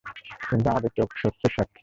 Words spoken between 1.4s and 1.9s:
সাক্ষী।